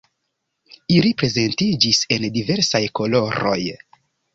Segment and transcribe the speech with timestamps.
[0.95, 3.59] Ili prezentiĝis en diversaj koloroj.